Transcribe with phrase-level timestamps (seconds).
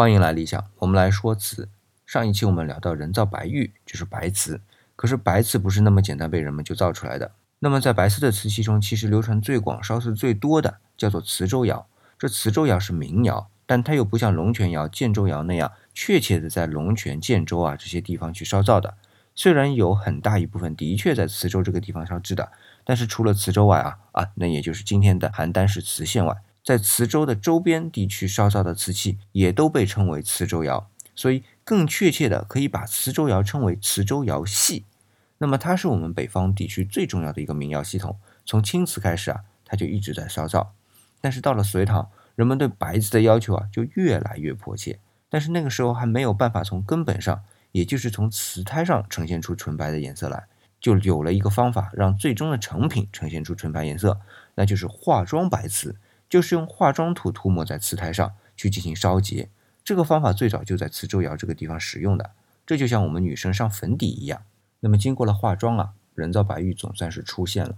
[0.00, 1.68] 欢迎来理想，我们来说瓷。
[2.06, 4.62] 上一期我们聊到人造白玉就是白瓷，
[4.96, 7.32] 可是白瓷不是那么简单被人们就造出来的。
[7.58, 11.86] 那么在白色的瓷器中，其实流传最广、烧瓷最多的叫做磁州窑。
[12.18, 18.94] 这磁州窑是民窑，但它又不像龙泉窑、建州窑那样确切的在龙泉、建州啊这些地方去烧造的。
[19.34, 22.50] 虽然有很大一部分的确在磁州这个地方烧制的，
[22.84, 26.34] 但是除了磁州外啊啊，那也就是今天的邯郸市磁县外。
[26.70, 34.84] 在磁州的周边地区烧造的瓷器也都被称为磁州窑，所以更确切的可以把磁州窑称为磁州窑系。
[35.38, 40.72] 那么它是我们北方地区最重要的一个民窑系统，从青瓷开始啊，它就一直在烧造。
[41.20, 47.42] 但是到了隋唐，人们对白瓷的要求啊就越来越迫切，但是那个时候还没有办法从根本上，
[47.72, 50.44] 也就是从瓷胎上呈现出纯白的颜色来，
[50.80, 54.20] 就有了一个方法让最终的成品呈现出纯白颜色，
[54.54, 55.96] 那就是化妆白瓷。
[56.30, 59.50] 就是用化妆土涂抹在瓷胎上去进行烧结，
[59.84, 62.30] 这个方法最早就在磁州窑这个地方使用的。
[62.64, 64.44] 这就像我们女生上粉底一样。
[64.78, 67.76] 那么经过了化妆啊，人造白玉总算是出现了。